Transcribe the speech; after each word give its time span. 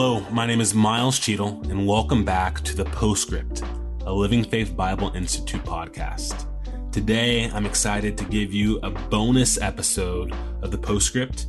Hello, 0.00 0.20
my 0.30 0.46
name 0.46 0.60
is 0.60 0.74
Myles 0.74 1.18
Cheadle, 1.18 1.60
and 1.70 1.84
welcome 1.84 2.24
back 2.24 2.60
to 2.60 2.76
the 2.76 2.84
Postscript, 2.84 3.62
a 4.06 4.12
Living 4.12 4.44
Faith 4.44 4.76
Bible 4.76 5.10
Institute 5.16 5.64
podcast. 5.64 6.46
Today, 6.92 7.50
I'm 7.50 7.66
excited 7.66 8.16
to 8.16 8.24
give 8.26 8.54
you 8.54 8.78
a 8.84 8.90
bonus 8.90 9.60
episode 9.60 10.32
of 10.62 10.70
the 10.70 10.78
Postscript, 10.78 11.46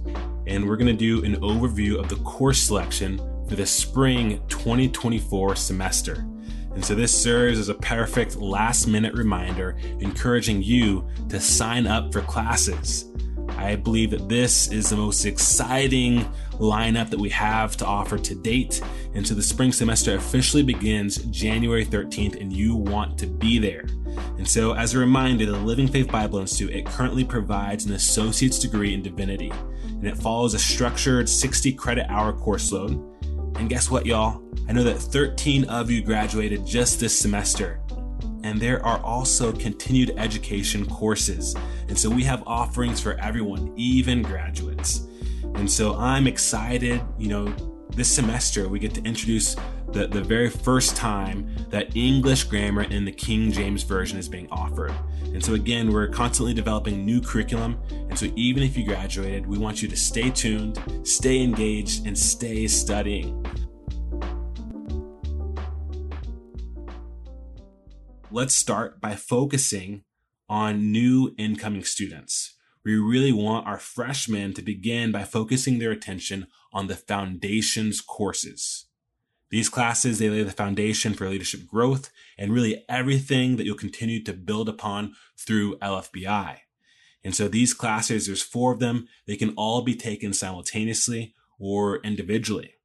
and 0.47 0.67
we're 0.67 0.77
going 0.77 0.87
to 0.87 0.93
do 0.93 1.23
an 1.23 1.35
overview 1.41 1.99
of 1.99 2.09
the 2.09 2.15
course 2.23 2.59
selection 2.59 3.19
for 3.47 3.55
the 3.55 3.67
spring 3.67 4.41
2024 4.47 5.55
semester. 5.55 6.25
And 6.73 6.83
so 6.83 6.95
this 6.95 7.15
serves 7.15 7.59
as 7.59 7.69
a 7.69 7.75
perfect 7.75 8.37
last 8.37 8.87
minute 8.87 9.13
reminder 9.13 9.77
encouraging 9.99 10.63
you 10.63 11.07
to 11.29 11.39
sign 11.39 11.85
up 11.85 12.11
for 12.11 12.21
classes. 12.21 13.11
I 13.59 13.75
believe 13.75 14.11
that 14.11 14.29
this 14.29 14.71
is 14.71 14.89
the 14.89 14.95
most 14.95 15.25
exciting 15.25 16.19
lineup 16.53 17.09
that 17.09 17.19
we 17.19 17.29
have 17.29 17.75
to 17.77 17.85
offer 17.85 18.17
to 18.17 18.35
date. 18.35 18.81
And 19.13 19.27
so 19.27 19.33
the 19.33 19.43
spring 19.43 19.71
semester 19.71 20.15
officially 20.15 20.63
begins 20.63 21.17
January 21.25 21.85
13th, 21.85 22.39
and 22.39 22.53
you 22.53 22.75
want 22.75 23.17
to 23.19 23.27
be 23.27 23.59
there. 23.59 23.85
And 24.37 24.47
so, 24.47 24.73
as 24.73 24.93
a 24.93 24.99
reminder, 24.99 25.45
the 25.45 25.57
Living 25.57 25.87
Faith 25.87 26.09
Bible 26.09 26.39
Institute, 26.39 26.73
it 26.73 26.85
currently 26.85 27.23
provides 27.23 27.85
an 27.85 27.93
associate's 27.93 28.59
degree 28.59 28.93
in 28.93 29.01
divinity, 29.01 29.51
and 29.83 30.07
it 30.07 30.17
follows 30.17 30.53
a 30.53 30.59
structured 30.59 31.27
60 31.27 31.73
credit 31.73 32.09
hour 32.09 32.31
course 32.33 32.71
load. 32.71 32.91
And 33.57 33.69
guess 33.69 33.91
what, 33.91 34.05
y'all? 34.05 34.41
I 34.69 34.71
know 34.71 34.83
that 34.83 34.99
13 34.99 35.65
of 35.65 35.91
you 35.91 36.01
graduated 36.01 36.65
just 36.65 36.99
this 36.99 37.17
semester. 37.17 37.81
And 38.43 38.59
there 38.59 38.85
are 38.85 38.99
also 38.99 39.51
continued 39.51 40.11
education 40.17 40.85
courses. 40.85 41.55
And 41.87 41.97
so 41.97 42.09
we 42.09 42.23
have 42.23 42.43
offerings 42.45 42.99
for 42.99 43.13
everyone, 43.19 43.73
even 43.75 44.21
graduates. 44.21 45.07
And 45.55 45.69
so 45.69 45.95
I'm 45.95 46.27
excited, 46.27 47.01
you 47.17 47.27
know, 47.27 47.53
this 47.89 48.07
semester 48.07 48.69
we 48.69 48.79
get 48.79 48.93
to 48.93 49.03
introduce 49.03 49.55
the, 49.91 50.07
the 50.07 50.21
very 50.21 50.49
first 50.49 50.95
time 50.95 51.49
that 51.69 51.95
English 51.95 52.43
grammar 52.43 52.83
in 52.83 53.03
the 53.03 53.11
King 53.11 53.51
James 53.51 53.83
Version 53.83 54.17
is 54.17 54.29
being 54.29 54.47
offered. 54.51 54.93
And 55.33 55.43
so 55.43 55.53
again, 55.53 55.91
we're 55.91 56.07
constantly 56.07 56.53
developing 56.53 57.05
new 57.05 57.19
curriculum. 57.19 57.79
And 57.89 58.17
so 58.17 58.27
even 58.35 58.63
if 58.63 58.77
you 58.77 58.85
graduated, 58.85 59.45
we 59.47 59.57
want 59.57 59.81
you 59.81 59.87
to 59.87 59.97
stay 59.97 60.29
tuned, 60.29 60.81
stay 61.03 61.41
engaged, 61.41 62.05
and 62.05 62.17
stay 62.17 62.67
studying. 62.67 63.45
Let's 68.31 68.55
start 68.55 69.01
by 69.01 69.15
focusing 69.15 70.03
on 70.47 70.91
new 70.91 71.33
incoming 71.37 71.83
students 71.83 72.55
we 72.83 72.95
really 72.95 73.31
want 73.31 73.67
our 73.67 73.77
freshmen 73.77 74.53
to 74.53 74.61
begin 74.61 75.11
by 75.11 75.23
focusing 75.23 75.79
their 75.79 75.91
attention 75.91 76.47
on 76.71 76.87
the 76.87 76.95
foundations 76.95 78.01
courses. 78.01 78.85
These 79.49 79.69
classes, 79.69 80.19
they 80.19 80.29
lay 80.29 80.43
the 80.43 80.51
foundation 80.51 81.13
for 81.13 81.27
leadership 81.27 81.67
growth 81.67 82.11
and 82.37 82.53
really 82.53 82.85
everything 82.87 83.57
that 83.57 83.65
you'll 83.65 83.75
continue 83.75 84.23
to 84.23 84.33
build 84.33 84.69
upon 84.69 85.15
through 85.37 85.77
LFBI. 85.77 86.57
And 87.23 87.35
so 87.35 87.47
these 87.47 87.73
classes, 87.73 88.27
there's 88.27 88.43
four 88.43 88.71
of 88.71 88.79
them. 88.79 89.07
They 89.27 89.35
can 89.35 89.53
all 89.55 89.81
be 89.81 89.95
taken 89.95 90.33
simultaneously 90.33 91.33
or 91.57 91.97
individually. 91.97 92.75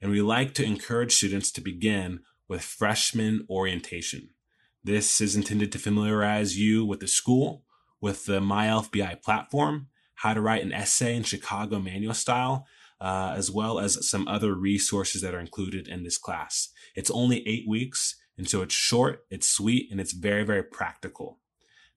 And 0.00 0.10
we 0.10 0.20
like 0.20 0.54
to 0.54 0.64
encourage 0.64 1.14
students 1.14 1.50
to 1.52 1.60
begin 1.60 2.20
with 2.48 2.62
freshman 2.62 3.46
orientation. 3.48 4.30
This 4.88 5.20
is 5.20 5.36
intended 5.36 5.70
to 5.72 5.78
familiarize 5.78 6.58
you 6.58 6.82
with 6.82 7.00
the 7.00 7.08
school 7.08 7.62
with 8.00 8.24
the 8.24 8.40
MyLFBI 8.40 9.20
platform, 9.22 9.88
how 10.14 10.32
to 10.32 10.40
write 10.40 10.64
an 10.64 10.72
essay 10.72 11.14
in 11.14 11.24
Chicago 11.24 11.78
manual 11.78 12.14
style, 12.14 12.66
uh, 12.98 13.34
as 13.36 13.50
well 13.50 13.78
as 13.78 14.08
some 14.08 14.26
other 14.26 14.54
resources 14.54 15.20
that 15.20 15.34
are 15.34 15.40
included 15.40 15.88
in 15.88 16.04
this 16.04 16.16
class. 16.16 16.70
It's 16.94 17.10
only 17.10 17.46
eight 17.46 17.68
weeks, 17.68 18.16
and 18.38 18.48
so 18.48 18.62
it's 18.62 18.72
short, 18.72 19.26
it's 19.30 19.46
sweet, 19.46 19.90
and 19.90 20.00
it's 20.00 20.14
very, 20.14 20.42
very 20.42 20.62
practical. 20.62 21.38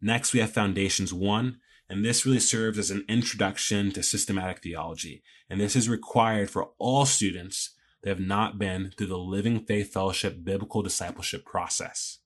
Next, 0.01 0.33
we 0.33 0.41
have 0.41 0.51
Foundations 0.51 1.13
1, 1.13 1.59
and 1.87 2.03
this 2.03 2.25
really 2.25 2.41
serves 2.41 2.77
as 2.77 2.91
an 2.91 3.05
introduction 3.07 3.93
to 3.93 4.03
systematic 4.03 4.63
theology. 4.63 5.23
And 5.49 5.61
this 5.61 5.77
is 5.77 5.87
required 5.87 6.49
for 6.49 6.71
all 6.77 7.05
students 7.05 7.73
that 8.03 8.09
have 8.09 8.19
not 8.19 8.59
been 8.59 8.91
through 8.97 9.07
the 9.07 9.17
Living 9.17 9.63
Faith 9.63 9.93
Fellowship 9.93 10.43
biblical 10.43 10.81
discipleship 10.81 11.45
process. 11.45 12.17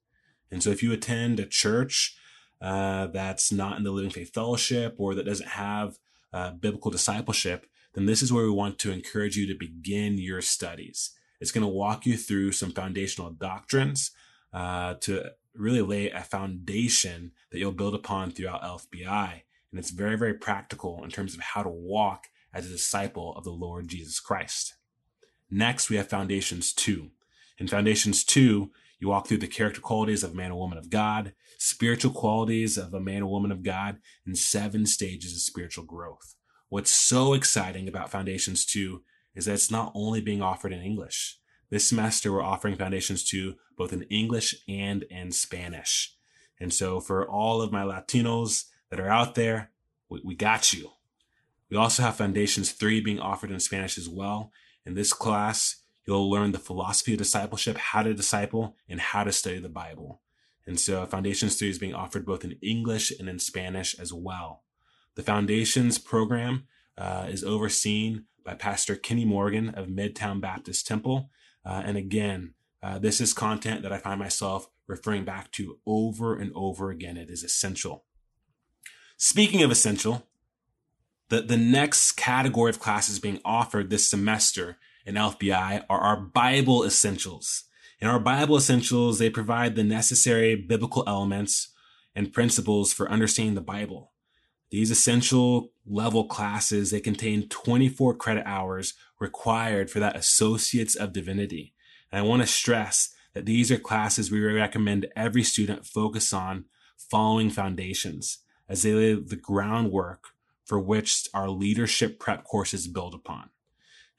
And 0.52 0.64
so 0.64 0.70
if 0.70 0.84
you 0.84 0.92
attend 0.92 1.40
a 1.40 1.46
church 1.46 2.18
uh, 2.62 3.08
that's 3.08 3.52
not 3.52 3.78
in 3.78 3.84
the 3.84 3.92
Living 3.92 4.12
Faith 4.12 4.34
Fellowship 4.34 4.96
or 4.98 5.16
that 5.16 5.26
doesn't 5.26 5.50
have 5.50 5.98
uh, 6.34 6.52
biblical 6.52 6.92
discipleship, 6.92 7.66
then 7.94 8.06
this 8.06 8.22
is 8.22 8.32
where 8.32 8.44
we 8.44 8.52
want 8.52 8.78
to 8.80 8.92
encourage 8.92 9.38
you 9.38 9.48
to 9.48 9.58
begin 9.58 10.18
your 10.18 10.42
studies. 10.42 11.12
It's 11.40 11.52
going 11.52 11.64
to 11.64 11.68
walk 11.68 12.06
you 12.06 12.18
through 12.18 12.52
some 12.52 12.72
foundational 12.72 13.32
doctrines 13.32 14.12
uh, 14.54 14.96
to 15.02 15.32
really 15.54 15.82
lay 15.82 16.10
a 16.10 16.22
foundation 16.22 17.32
that 17.52 17.60
you'll 17.60 17.72
build 17.72 17.96
upon 17.96 18.32
throughout 18.32 18.64
LFBI. 18.64 19.42
And 19.72 19.80
it's 19.80 19.92
very, 19.92 20.18
very 20.18 20.34
practical 20.34 21.04
in 21.04 21.10
terms 21.10 21.34
of 21.34 21.42
how 21.42 21.64
to 21.64 21.70
walk 21.70 22.28
as 22.54 22.66
a 22.66 22.72
disciple 22.72 23.36
of 23.36 23.44
the 23.44 23.52
Lord 23.52 23.88
Jesus 23.88 24.20
Christ. 24.20 24.76
Next, 25.50 25.90
we 25.90 25.98
have 25.98 26.10
Foundations 26.10 26.74
2. 26.74 27.12
In 27.58 27.68
Foundations 27.68 28.24
2, 28.24 28.72
you 29.06 29.10
walk 29.10 29.28
through 29.28 29.38
the 29.38 29.48
character 29.48 29.82
qualities 29.82 30.24
of 30.24 30.32
a 30.32 30.36
man 30.36 30.52
or 30.52 30.58
woman 30.58 30.80
of 30.80 30.90
God, 30.90 31.34
spiritual 31.60 32.12
qualities 32.12 32.76
of 32.76 32.92
a 32.92 33.00
man 33.00 33.22
or 33.22 33.30
woman 33.30 33.52
of 33.52 33.62
God, 33.62 34.00
and 34.26 34.36
seven 34.36 34.88
stages 34.88 35.34
of 35.34 35.42
spiritual 35.42 35.86
growth. 35.86 36.34
What's 36.70 36.90
so 36.90 37.36
exciting 37.36 37.88
about 37.88 38.10
Foundations 38.10 38.66
2 38.66 39.04
is 39.36 39.46
that 39.46 39.54
it's 39.54 39.70
not 39.70 39.92
only 39.94 40.22
being 40.22 40.42
offered 40.42 40.74
in 40.74 40.82
English. 40.82 41.38
This 41.70 41.88
semester, 41.88 42.32
we're 42.32 42.42
offering 42.42 42.78
Foundations 42.78 43.24
2 43.30 43.54
both 43.78 43.94
in 43.94 44.04
English 44.04 44.56
and 44.68 45.04
in 45.04 45.32
Spanish. 45.32 46.16
And 46.60 46.74
so 46.74 47.00
for 47.00 47.30
all 47.30 47.62
of 47.62 47.72
my 47.72 47.84
Latinos 47.84 48.64
that 48.90 49.00
are 49.00 49.10
out 49.10 49.36
there, 49.36 49.72
we, 50.10 50.22
we 50.26 50.36
got 50.36 50.74
you. 50.74 50.92
We 51.70 51.78
also 51.78 52.02
have 52.02 52.16
Foundations 52.16 52.72
3 52.72 53.02
being 53.02 53.20
offered 53.20 53.52
in 53.52 53.60
Spanish 53.60 54.00
as 54.00 54.10
well. 54.10 54.52
In 54.84 54.96
this 54.96 55.14
class, 55.14 55.84
You'll 56.06 56.30
learn 56.30 56.52
the 56.52 56.60
philosophy 56.60 57.14
of 57.14 57.18
discipleship, 57.18 57.78
how 57.78 58.04
to 58.04 58.14
disciple, 58.14 58.76
and 58.88 59.00
how 59.00 59.24
to 59.24 59.32
study 59.32 59.60
the 59.60 59.70
Bible. 59.70 60.22
And 60.68 60.80
so 60.80 61.06
Foundations 61.06 61.56
3 61.56 61.70
is 61.70 61.80
being 61.80 61.94
offered 61.94 62.26
both 62.26 62.44
in 62.44 62.58
English 62.62 63.12
and 63.20 63.30
in 63.30 63.40
Spanish 63.40 63.98
as 64.00 64.14
well. 64.14 64.64
The 65.16 65.24
Foundations 65.24 65.98
program 65.98 66.68
uh, 66.98 67.28
is 67.30 67.44
overseen 67.44 68.26
by 68.44 68.54
Pastor 68.54 68.96
Kenny 68.96 69.26
Morgan 69.26 69.70
of 69.70 69.88
Midtown 69.88 70.42
Baptist 70.42 70.86
Temple. 70.88 71.30
Uh, 71.66 71.82
and 71.86 71.98
again, 71.98 72.54
uh, 72.84 73.00
this 73.00 73.20
is 73.20 73.34
content 73.34 73.82
that 73.82 73.92
I 73.92 73.98
find 73.98 74.20
myself 74.20 74.70
referring 74.88 75.26
back 75.26 75.52
to 75.54 75.80
over 75.86 76.36
and 76.36 76.52
over 76.54 76.92
again. 76.92 77.18
It 77.18 77.30
is 77.30 77.44
essential. 77.44 78.06
Speaking 79.18 79.64
of 79.64 79.72
essential, 79.72 80.28
the, 81.30 81.42
the 81.42 81.58
next 81.58 82.14
category 82.14 82.70
of 82.70 82.80
classes 82.80 83.20
being 83.20 83.40
offered 83.44 83.90
this 83.90 84.10
semester 84.10 84.78
in 85.06 85.16
LFBI 85.16 85.86
are 85.90 86.00
our 86.00 86.18
Bible 86.18 86.84
essentials. 86.84 87.66
In 88.00 88.08
our 88.08 88.20
Bible 88.20 88.58
essentials, 88.58 89.20
they 89.20 89.30
provide 89.30 89.76
the 89.76 89.84
necessary 89.84 90.56
biblical 90.56 91.04
elements 91.08 91.70
and 92.16 92.34
principles 92.34 92.92
for 92.92 93.10
understanding 93.10 93.56
the 93.56 93.62
Bible. 93.62 94.12
These 94.72 94.92
essential 94.92 95.72
level 95.86 96.26
classes, 96.26 96.92
they 96.92 97.00
contain 97.00 97.48
24 97.48 98.16
credit 98.16 98.44
hours 98.46 98.94
required 99.20 99.90
for 99.90 100.00
that 100.00 100.16
Associates 100.16 100.96
of 100.96 101.14
Divinity. 101.14 101.74
And 102.12 102.20
I 102.20 102.28
want 102.28 102.42
to 102.42 102.48
stress 102.48 103.14
that 103.34 103.46
these 103.46 103.72
are 103.72 103.78
classes 103.78 104.32
we 104.32 104.42
recommend 104.42 105.08
every 105.16 105.44
student 105.44 105.86
focus 105.86 106.34
on 106.34 106.66
following 106.98 107.50
foundations 107.50 108.40
as 108.68 108.82
they 108.82 108.94
lay 108.94 109.14
the 109.14 109.36
groundwork 109.36 110.30
for 110.66 110.80
which 110.80 111.28
our 111.34 111.50
leadership 111.50 112.20
prep 112.20 112.44
courses 112.44 112.88
build 112.88 113.14
upon. 113.14 113.50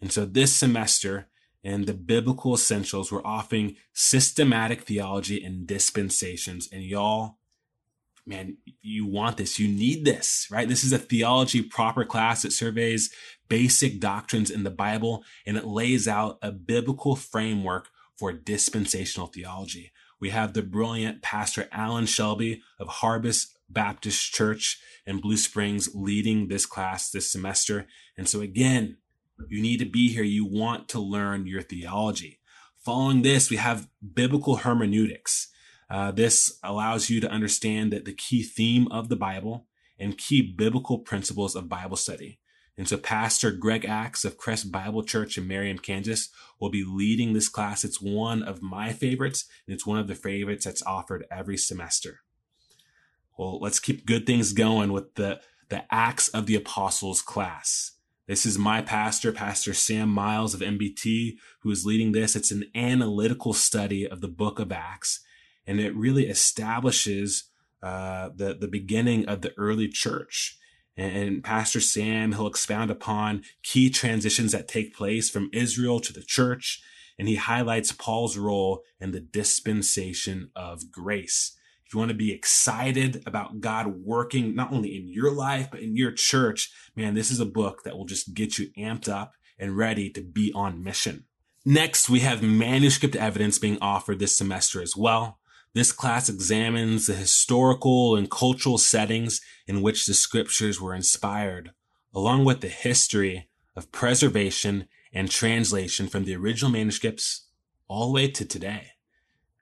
And 0.00 0.12
so 0.12 0.24
this 0.24 0.54
semester 0.54 1.28
in 1.62 1.86
the 1.86 1.94
biblical 1.94 2.54
essentials, 2.54 3.10
we're 3.10 3.26
offering 3.26 3.76
systematic 3.92 4.82
theology 4.82 5.42
and 5.42 5.66
dispensations. 5.66 6.68
And 6.70 6.82
y'all, 6.84 7.38
man, 8.26 8.58
you 8.82 9.06
want 9.06 9.36
this. 9.36 9.58
You 9.58 9.68
need 9.68 10.04
this, 10.04 10.46
right? 10.50 10.68
This 10.68 10.84
is 10.84 10.92
a 10.92 10.98
theology 10.98 11.62
proper 11.62 12.04
class 12.04 12.42
that 12.42 12.52
surveys 12.52 13.10
basic 13.48 14.00
doctrines 14.00 14.50
in 14.50 14.64
the 14.64 14.70
Bible 14.70 15.24
and 15.44 15.56
it 15.56 15.64
lays 15.64 16.06
out 16.06 16.38
a 16.42 16.52
biblical 16.52 17.16
framework 17.16 17.88
for 18.16 18.32
dispensational 18.32 19.26
theology. 19.26 19.92
We 20.20 20.30
have 20.30 20.52
the 20.52 20.62
brilliant 20.62 21.22
Pastor 21.22 21.68
Alan 21.70 22.06
Shelby 22.06 22.62
of 22.78 22.88
Harvest 22.88 23.58
Baptist 23.68 24.32
Church 24.32 24.78
in 25.04 25.20
Blue 25.20 25.36
Springs 25.36 25.90
leading 25.94 26.48
this 26.48 26.64
class 26.66 27.10
this 27.10 27.30
semester. 27.30 27.86
And 28.16 28.28
so 28.28 28.40
again, 28.40 28.96
you 29.48 29.60
need 29.60 29.78
to 29.78 29.84
be 29.84 30.12
here. 30.12 30.24
You 30.24 30.44
want 30.44 30.88
to 30.88 31.00
learn 31.00 31.46
your 31.46 31.62
theology. 31.62 32.40
Following 32.84 33.22
this, 33.22 33.50
we 33.50 33.56
have 33.56 33.88
biblical 34.14 34.56
hermeneutics. 34.56 35.48
Uh, 35.88 36.10
this 36.10 36.58
allows 36.62 37.10
you 37.10 37.20
to 37.20 37.30
understand 37.30 37.92
that 37.92 38.04
the 38.04 38.14
key 38.14 38.42
theme 38.42 38.88
of 38.88 39.08
the 39.08 39.16
Bible 39.16 39.66
and 39.98 40.18
key 40.18 40.42
biblical 40.42 40.98
principles 40.98 41.54
of 41.54 41.68
Bible 41.68 41.96
study. 41.96 42.40
And 42.78 42.86
so 42.86 42.98
Pastor 42.98 43.52
Greg 43.52 43.86
Axe 43.86 44.24
of 44.24 44.36
Crest 44.36 44.70
Bible 44.70 45.02
Church 45.02 45.38
in 45.38 45.48
Merriam, 45.48 45.78
Kansas 45.78 46.28
will 46.60 46.70
be 46.70 46.84
leading 46.86 47.32
this 47.32 47.48
class. 47.48 47.84
It's 47.84 48.02
one 48.02 48.42
of 48.42 48.60
my 48.60 48.92
favorites, 48.92 49.46
and 49.66 49.74
it's 49.74 49.86
one 49.86 49.98
of 49.98 50.08
the 50.08 50.14
favorites 50.14 50.66
that's 50.66 50.82
offered 50.82 51.24
every 51.30 51.56
semester. 51.56 52.20
Well, 53.38 53.58
let's 53.60 53.80
keep 53.80 54.06
good 54.06 54.26
things 54.26 54.52
going 54.52 54.92
with 54.92 55.14
the, 55.14 55.40
the 55.70 55.84
Acts 55.90 56.28
of 56.28 56.46
the 56.46 56.54
Apostles 56.54 57.22
class. 57.22 57.92
This 58.26 58.44
is 58.44 58.58
my 58.58 58.82
pastor, 58.82 59.32
Pastor 59.32 59.72
Sam 59.72 60.08
Miles 60.08 60.52
of 60.54 60.60
MBT, 60.60 61.36
who 61.60 61.70
is 61.70 61.86
leading 61.86 62.12
this. 62.12 62.34
It's 62.34 62.50
an 62.50 62.64
analytical 62.74 63.52
study 63.52 64.06
of 64.06 64.20
the 64.20 64.28
book 64.28 64.58
of 64.58 64.72
Acts, 64.72 65.20
and 65.66 65.80
it 65.80 65.94
really 65.94 66.26
establishes 66.26 67.44
uh, 67.82 68.30
the, 68.34 68.54
the 68.54 68.68
beginning 68.68 69.28
of 69.28 69.42
the 69.42 69.52
early 69.56 69.88
church 69.88 70.58
and 70.96 71.44
Pastor 71.44 71.80
Sam, 71.80 72.32
he'll 72.32 72.46
expound 72.46 72.90
upon 72.90 73.42
key 73.62 73.90
transitions 73.90 74.52
that 74.52 74.66
take 74.66 74.96
place 74.96 75.28
from 75.28 75.50
Israel 75.52 76.00
to 76.00 76.12
the 76.12 76.22
church. 76.22 76.82
And 77.18 77.28
he 77.28 77.36
highlights 77.36 77.92
Paul's 77.92 78.36
role 78.36 78.82
in 79.00 79.12
the 79.12 79.20
dispensation 79.20 80.50
of 80.56 80.90
grace. 80.90 81.56
If 81.86 81.94
you 81.94 82.00
want 82.00 82.10
to 82.10 82.16
be 82.16 82.32
excited 82.32 83.22
about 83.26 83.60
God 83.60 83.86
working 83.86 84.56
not 84.56 84.72
only 84.72 84.96
in 84.96 85.06
your 85.06 85.30
life, 85.30 85.68
but 85.70 85.80
in 85.80 85.94
your 85.94 86.10
church, 86.10 86.72
man, 86.96 87.14
this 87.14 87.30
is 87.30 87.38
a 87.38 87.46
book 87.46 87.84
that 87.84 87.96
will 87.96 88.06
just 88.06 88.34
get 88.34 88.58
you 88.58 88.70
amped 88.76 89.08
up 89.08 89.34
and 89.56 89.76
ready 89.76 90.10
to 90.10 90.20
be 90.20 90.52
on 90.52 90.82
mission. 90.82 91.26
Next, 91.64 92.10
we 92.10 92.20
have 92.20 92.42
manuscript 92.42 93.14
evidence 93.14 93.60
being 93.60 93.78
offered 93.80 94.18
this 94.18 94.36
semester 94.36 94.82
as 94.82 94.96
well. 94.96 95.38
This 95.74 95.92
class 95.92 96.28
examines 96.28 97.06
the 97.06 97.14
historical 97.14 98.16
and 98.16 98.28
cultural 98.28 98.78
settings 98.78 99.40
in 99.68 99.80
which 99.80 100.06
the 100.06 100.14
scriptures 100.14 100.80
were 100.80 100.94
inspired, 100.94 101.70
along 102.12 102.44
with 102.44 102.62
the 102.62 102.68
history 102.68 103.48
of 103.76 103.92
preservation 103.92 104.88
and 105.12 105.30
translation 105.30 106.08
from 106.08 106.24
the 106.24 106.34
original 106.34 106.70
manuscripts 106.70 107.46
all 107.86 108.08
the 108.08 108.12
way 108.12 108.28
to 108.28 108.44
today. 108.44 108.92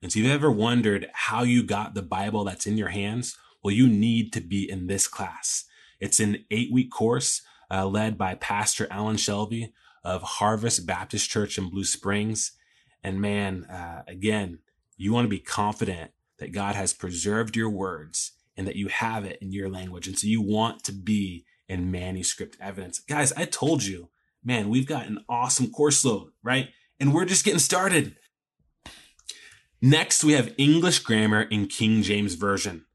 And 0.05 0.13
so, 0.13 0.19
if 0.19 0.27
you've 0.27 0.35
ever 0.35 0.51
wondered 0.51 1.09
how 1.15 1.45
you 1.45 1.63
got 1.63 1.95
the 1.95 2.03
Bible 2.03 2.45
that's 2.45 2.67
in 2.67 2.77
your 2.77 2.91
hands, 2.91 3.39
well, 3.63 3.73
you 3.73 3.89
need 3.89 4.35
to 4.35 4.43
be 4.43 4.71
in 4.71 4.87
this 4.87 5.09
class. 5.09 5.65
It's 5.99 6.21
an 6.21 6.45
eight 6.51 6.71
week 6.71 6.91
course 6.91 7.41
uh, 7.71 7.87
led 7.87 8.19
by 8.19 8.35
Pastor 8.35 8.87
Alan 8.91 9.17
Shelby 9.17 9.73
of 10.05 10.21
Harvest 10.21 10.87
Baptist 10.87 11.31
Church 11.31 11.57
in 11.57 11.71
Blue 11.71 11.85
Springs. 11.85 12.53
And 13.03 13.19
man, 13.19 13.65
uh, 13.65 14.03
again, 14.07 14.59
you 14.99 15.15
want 15.15 15.25
to 15.25 15.31
be 15.31 15.39
confident 15.39 16.11
that 16.39 16.53
God 16.53 16.75
has 16.75 16.93
preserved 16.93 17.57
your 17.57 17.71
words 17.71 18.33
and 18.59 18.67
that 18.67 18.77
you 18.77 18.89
have 18.89 19.25
it 19.25 19.39
in 19.41 19.53
your 19.53 19.71
language. 19.71 20.07
And 20.07 20.19
so 20.19 20.27
you 20.27 20.43
want 20.43 20.85
to 20.85 20.93
be 20.93 21.47
in 21.67 21.91
manuscript 21.91 22.59
evidence. 22.61 22.99
Guys, 22.99 23.33
I 23.33 23.47
told 23.47 23.83
you, 23.83 24.11
man, 24.45 24.69
we've 24.69 24.87
got 24.87 25.07
an 25.07 25.25
awesome 25.31 25.71
course 25.71 26.05
load, 26.05 26.33
right? 26.43 26.69
And 27.01 27.15
we're 27.15 27.25
just 27.25 27.47
getting 27.47 27.59
started. 27.59 28.17
Next, 29.87 30.25
we 30.25 30.33
have 30.33 30.55
English 30.57 31.01
grammar 31.01 31.43
in 31.43 31.67
King 31.67 32.01
James 32.01 32.37
Version. 32.37 32.87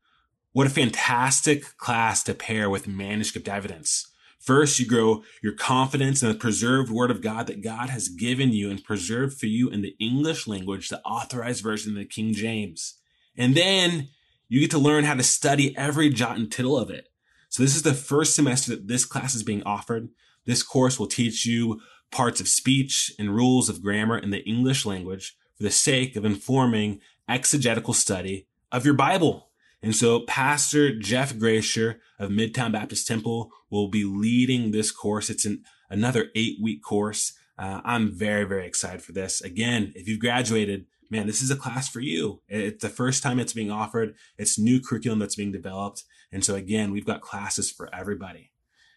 What 0.54 0.66
a 0.66 0.72
fantastic 0.72 1.78
class 1.78 2.24
to 2.24 2.34
pair 2.34 2.68
with 2.68 2.88
manuscript 2.88 3.48
evidence. 3.48 4.08
First, 4.40 4.80
you 4.80 4.88
grow 4.88 5.22
your 5.44 5.54
confidence 5.54 6.24
in 6.24 6.30
the 6.30 6.34
preserved 6.34 6.90
word 6.90 7.12
of 7.12 7.22
God 7.22 7.46
that 7.46 7.62
God 7.62 7.92
has 7.92 8.08
given 8.08 8.54
you 8.54 8.72
and 8.72 8.84
preserved 8.84 9.40
for 9.40 9.46
you 9.46 9.70
in 9.70 9.84
the 9.84 9.96
English 10.00 10.48
language, 10.48 10.90
the 10.90 11.00
authorized 11.04 11.62
version 11.62 11.92
of 11.92 12.00
the 12.00 12.06
King 12.06 12.34
James. 12.34 12.96
And 13.38 13.54
then 13.54 14.08
you 14.48 14.60
get 14.60 14.72
to 14.72 14.80
learn 14.80 15.04
how 15.04 15.14
to 15.14 15.22
study 15.22 15.78
every 15.78 16.10
jot 16.10 16.38
and 16.38 16.52
tittle 16.52 16.76
of 16.76 16.90
it. 16.90 17.10
So 17.50 17.62
this 17.62 17.76
is 17.76 17.84
the 17.84 17.94
first 17.94 18.34
semester 18.34 18.72
that 18.72 18.88
this 18.88 19.06
class 19.06 19.36
is 19.36 19.44
being 19.44 19.62
offered. 19.62 20.10
This 20.48 20.64
course 20.64 20.98
will 20.98 21.06
teach 21.06 21.46
you 21.46 21.82
parts 22.10 22.42
of 22.42 22.48
speech 22.48 23.14
and 23.20 23.36
rules 23.36 23.70
of 23.70 23.84
grammar 23.84 24.18
in 24.18 24.32
the 24.32 24.44
English 24.44 24.88
language 24.88 25.36
for 25.60 25.64
the 25.64 25.72
sake 25.72 26.16
of 26.16 26.24
informing 26.24 27.02
exegetical 27.28 27.94
study 27.94 28.48
of 28.72 28.86
your 28.86 28.94
Bible. 28.94 29.50
And 29.82 29.96
so 29.96 30.22
Pastor 30.22 30.98
Jeff 30.98 31.34
Grasher 31.36 31.98
of 32.18 32.32
Midtown 32.32 32.72
Baptist 32.72 33.08
Temple 33.08 33.52
will 33.70 33.90
be 33.90 34.04
leading 34.04 34.72
this 34.72 34.92
course. 34.92 35.30
It's 35.30 35.46
an, 35.46 35.64
another 35.90 36.30
eight 36.34 36.58
week 36.62 36.82
course. 36.82 37.34
Uh, 37.58 37.82
I'm 37.84 38.12
very, 38.12 38.46
very 38.46 38.66
excited 38.66 39.02
for 39.02 39.12
this. 39.12 39.42
Again, 39.42 39.92
if 39.96 40.08
you've 40.08 40.20
graduated, 40.20 40.86
man, 41.10 41.28
this 41.28 41.42
is 41.42 41.52
a 41.52 41.56
class 41.58 41.90
for 41.90 42.00
you. 42.00 42.42
It's 42.48 42.82
the 42.82 42.90
first 42.90 43.22
time 43.22 43.38
it's 43.38 43.54
being 43.54 43.72
offered. 43.72 44.16
It's 44.38 44.58
new 44.58 44.80
curriculum 44.80 45.20
that's 45.20 45.36
being 45.36 45.52
developed. 45.52 46.04
And 46.32 46.44
so 46.44 46.56
again, 46.56 46.92
we've 46.92 47.06
got 47.06 47.22
classes 47.22 47.70
for 47.70 47.94
everybody. 47.94 48.52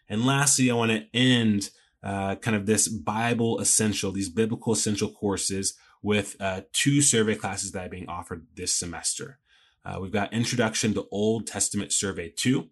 And 0.09 0.25
lastly, 0.25 0.71
I 0.71 0.75
want 0.75 0.93
to 0.93 1.07
end 1.13 1.71
uh, 2.05 2.37
kind 2.37 2.57
of 2.57 2.67
this 2.67 2.87
Bible 2.89 3.59
essential, 3.59 4.13
these 4.13 4.29
biblical 4.29 4.73
essential 4.73 5.11
courses 5.11 5.75
with 6.03 6.37
uh, 6.41 6.63
two 6.73 7.01
survey 7.01 7.35
classes 7.35 7.73
that 7.73 7.87
are 7.87 7.91
being 7.91 8.09
offered 8.09 8.47
this 8.55 8.75
semester. 8.75 9.39
Uh, 9.85 9.99
we've 10.01 10.13
got 10.13 10.33
Introduction 10.33 10.95
to 10.95 11.07
Old 11.11 11.47
Testament 11.47 11.93
Survey 11.93 12.29
2 12.29 12.69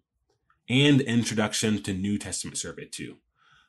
and 0.69 1.01
Introduction 1.01 1.81
to 1.83 1.93
New 1.93 2.17
Testament 2.17 2.57
Survey 2.57 2.85
2. 2.85 3.17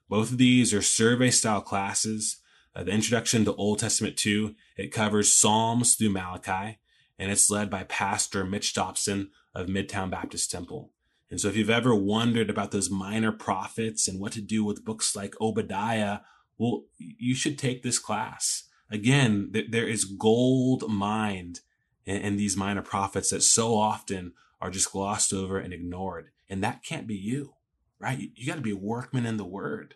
Both 0.08 0.32
of 0.32 0.38
these 0.38 0.74
are 0.74 0.82
survey 0.82 1.30
style 1.30 1.60
classes. 1.60 2.38
Uh, 2.74 2.84
the 2.84 2.92
Introduction 2.92 3.44
to 3.44 3.54
Old 3.54 3.78
Testament 3.78 4.16
2, 4.16 4.54
it 4.76 4.92
covers 4.92 5.32
Psalms 5.32 5.94
through 5.94 6.10
Malachi, 6.10 6.78
and 7.18 7.30
it's 7.30 7.50
led 7.50 7.70
by 7.70 7.84
Pastor 7.84 8.44
Mitch 8.44 8.74
Dobson 8.74 9.30
of 9.54 9.66
Midtown 9.66 10.10
Baptist 10.10 10.50
Temple. 10.50 10.92
And 11.30 11.40
so 11.40 11.48
if 11.48 11.56
you've 11.56 11.70
ever 11.70 11.94
wondered 11.94 12.50
about 12.50 12.72
those 12.72 12.90
minor 12.90 13.32
prophets 13.32 14.06
and 14.06 14.20
what 14.20 14.32
to 14.32 14.40
do 14.40 14.64
with 14.64 14.84
books 14.84 15.16
like 15.16 15.34
Obadiah, 15.40 16.18
well, 16.58 16.84
you 16.98 17.34
should 17.34 17.58
take 17.58 17.82
this 17.82 17.98
class. 17.98 18.64
Again, 18.92 19.52
there 19.70 19.88
is 19.88 20.04
gold 20.04 20.88
mined 20.88 21.60
in 22.04 22.36
these 22.36 22.56
minor 22.56 22.82
prophets 22.82 23.30
that 23.30 23.42
so 23.42 23.74
often 23.74 24.34
are 24.60 24.70
just 24.70 24.92
glossed 24.92 25.32
over 25.32 25.58
and 25.58 25.72
ignored. 25.72 26.28
And 26.48 26.62
that 26.62 26.84
can't 26.84 27.06
be 27.06 27.14
you, 27.14 27.54
right? 27.98 28.18
You, 28.18 28.28
you 28.34 28.46
got 28.46 28.56
to 28.56 28.60
be 28.60 28.72
a 28.72 28.76
workman 28.76 29.24
in 29.24 29.38
the 29.38 29.44
word. 29.44 29.94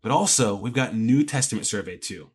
But 0.00 0.12
also, 0.12 0.54
we've 0.54 0.72
got 0.72 0.94
New 0.94 1.24
Testament 1.24 1.66
survey 1.66 1.96
too. 1.96 2.30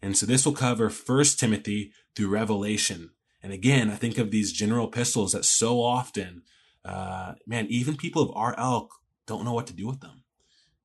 And 0.00 0.16
so 0.16 0.24
this 0.24 0.46
will 0.46 0.52
cover 0.52 0.88
First 0.88 1.40
Timothy 1.40 1.92
through 2.14 2.28
Revelation. 2.28 3.10
And 3.42 3.52
again, 3.52 3.90
I 3.90 3.96
think 3.96 4.18
of 4.18 4.30
these 4.30 4.52
general 4.52 4.86
epistles 4.86 5.32
that 5.32 5.44
so 5.44 5.82
often, 5.82 6.42
uh, 6.84 7.34
man, 7.44 7.66
even 7.68 7.96
people 7.96 8.22
of 8.22 8.30
our 8.36 8.54
elk 8.56 8.94
don't 9.26 9.44
know 9.44 9.52
what 9.52 9.66
to 9.66 9.74
do 9.74 9.88
with 9.88 10.00
them. 10.00 10.22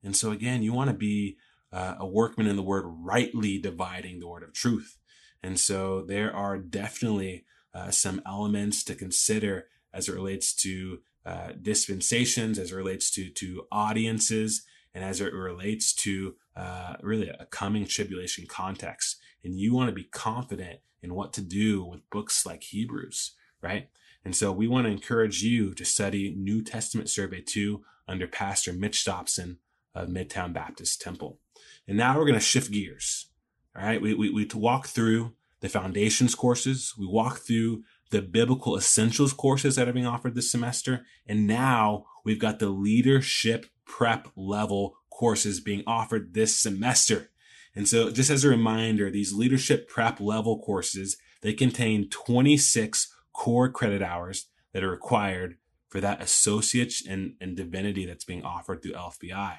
And 0.03 0.15
so 0.15 0.31
again, 0.31 0.63
you 0.63 0.73
want 0.73 0.89
to 0.89 0.95
be 0.95 1.37
uh, 1.75 1.95
a 1.99 2.07
workman 2.07 2.47
in 2.47 2.55
the 2.55 2.63
word, 2.63 2.85
rightly 2.87 3.57
dividing 3.57 4.19
the 4.19 4.27
word 4.27 4.43
of 4.43 4.53
truth. 4.53 4.97
And 5.43 5.59
so 5.59 6.01
there 6.01 6.33
are 6.33 6.57
definitely 6.57 7.43
uh, 7.73 7.91
some 7.91 8.21
elements 8.25 8.81
to 8.85 8.95
consider 8.95 9.67
as 9.93 10.07
it 10.07 10.15
relates 10.15 10.53
to 10.53 10.99
uh, 11.25 11.49
dispensations, 11.61 12.57
as 12.57 12.71
it 12.71 12.75
relates 12.75 13.11
to 13.11 13.29
to 13.29 13.63
audiences, 13.73 14.63
and 14.93 15.03
as 15.03 15.19
it 15.19 15.33
relates 15.33 15.93
to 15.93 16.35
uh, 16.55 16.95
really 17.01 17.27
a 17.27 17.45
coming 17.47 17.85
tribulation 17.85 18.45
context. 18.47 19.17
And 19.43 19.59
you 19.59 19.73
want 19.73 19.89
to 19.89 19.95
be 19.95 20.05
confident 20.05 20.79
in 21.01 21.13
what 21.13 21.33
to 21.33 21.41
do 21.41 21.83
with 21.83 22.09
books 22.09 22.45
like 22.45 22.63
Hebrews, 22.63 23.33
right? 23.61 23.89
And 24.23 24.33
so 24.33 24.51
we 24.51 24.67
want 24.67 24.85
to 24.85 24.91
encourage 24.91 25.43
you 25.43 25.73
to 25.73 25.83
study 25.83 26.33
New 26.37 26.63
Testament 26.63 27.09
Survey 27.09 27.41
2 27.41 27.83
under 28.07 28.27
Pastor 28.27 28.71
Mitch 28.71 29.03
Dobson 29.03 29.57
of 29.95 30.09
Midtown 30.09 30.53
Baptist 30.53 31.01
Temple. 31.01 31.39
And 31.87 31.97
now 31.97 32.17
we're 32.17 32.25
going 32.25 32.33
to 32.35 32.39
shift 32.39 32.71
gears. 32.71 33.27
All 33.75 33.85
right. 33.85 34.01
We, 34.01 34.13
we, 34.13 34.29
we 34.29 34.47
walk 34.53 34.87
through 34.87 35.33
the 35.61 35.69
foundations 35.69 36.35
courses. 36.35 36.93
We 36.97 37.07
walk 37.07 37.39
through 37.39 37.83
the 38.11 38.21
biblical 38.21 38.77
essentials 38.77 39.33
courses 39.33 39.75
that 39.75 39.87
are 39.87 39.93
being 39.93 40.05
offered 40.05 40.35
this 40.35 40.51
semester. 40.51 41.05
And 41.25 41.47
now 41.47 42.05
we've 42.23 42.39
got 42.39 42.59
the 42.59 42.69
leadership 42.69 43.65
prep 43.85 44.27
level 44.35 44.97
courses 45.09 45.59
being 45.59 45.83
offered 45.87 46.33
this 46.33 46.57
semester. 46.57 47.31
And 47.75 47.87
so 47.87 48.11
just 48.11 48.29
as 48.29 48.43
a 48.43 48.49
reminder, 48.49 49.09
these 49.09 49.33
leadership 49.33 49.89
prep 49.89 50.19
level 50.19 50.59
courses, 50.59 51.17
they 51.41 51.53
contain 51.53 52.09
26 52.09 53.13
core 53.33 53.69
credit 53.69 54.01
hours 54.01 54.47
that 54.73 54.83
are 54.83 54.91
required 54.91 55.57
for 55.89 55.99
that 56.01 56.21
associates 56.21 57.05
and, 57.05 57.33
and 57.41 57.55
divinity 57.55 58.05
that's 58.05 58.23
being 58.23 58.43
offered 58.43 58.81
through 58.81 58.93
LFBI 58.93 59.57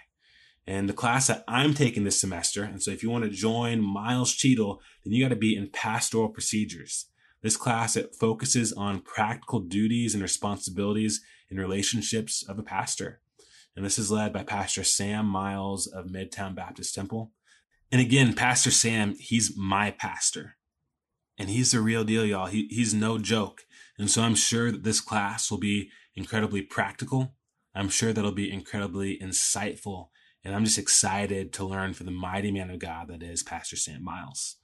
and 0.67 0.89
the 0.89 0.95
class 0.95 1.29
that 1.29 1.45
I'm 1.47 1.75
taking 1.75 2.05
this 2.05 2.21
semester. 2.21 2.65
And 2.65 2.83
so 2.83 2.91
if 2.91 3.03
you 3.03 3.11
want 3.11 3.25
to 3.25 3.31
join 3.31 3.81
Myles 3.81 4.35
Cheadle, 4.35 4.81
then 5.05 5.13
you 5.13 5.25
got 5.25 5.31
to 5.31 5.37
be 5.37 5.55
in 5.55 5.69
pastoral 5.69 6.29
procedures. 6.29 7.07
This 7.43 7.57
class, 7.57 7.97
it 7.97 8.17
focuses 8.19 8.73
on 8.73 9.01
practical 9.01 9.61
duties 9.61 10.15
and 10.15 10.23
responsibilities 10.23 11.21
in 11.49 11.59
relationships 11.59 12.43
of 12.49 12.59
a 12.59 12.65
pastor. 12.65 13.21
And 13.77 13.85
this 13.85 13.99
is 13.99 14.11
led 14.11 14.33
by 14.33 14.43
Pastor 14.43 14.83
Sam 14.83 15.27
Miles 15.27 15.87
of 15.87 16.07
Midtown 16.07 16.55
Baptist 16.55 16.95
Temple. 16.95 17.31
And 17.93 18.01
again, 18.01 18.35
Pastor 18.35 18.71
Sam, 18.71 19.15
he's 19.19 19.57
my 19.57 19.93
pastor. 19.93 20.57
And 21.39 21.51
he's 21.51 21.73
the 21.73 21.81
real 21.81 22.03
deal, 22.03 22.25
y'all. 22.25 22.47
He, 22.47 22.67
he's 22.71 22.95
no 22.95 23.19
joke. 23.19 23.67
And 23.99 24.11
so 24.11 24.23
I'm 24.23 24.35
sure 24.35 24.73
that 24.73 24.83
this 24.83 25.01
class 25.01 25.51
will 25.51 25.59
be 25.59 25.91
incredibly 26.15 26.63
practical. 26.63 27.35
I'm 27.75 27.91
sure 27.91 28.13
that 28.13 28.19
it'll 28.19 28.33
be 28.33 28.51
incredibly 28.51 29.19
insightful 29.19 30.09
And 30.47 30.55
I'm 30.55 30.65
just 30.65 30.79
excited 30.79 31.53
to 31.55 31.65
learn 31.65 31.93
from 31.93 32.07
the 32.07 32.13
mighty 32.13 32.53
man 32.53 32.71
of 32.71 32.79
God 32.79 33.09
that 33.09 33.21
is 33.21 33.43
Pastor 33.43 33.75
Sam 33.75 34.05
Miles. 34.05 34.59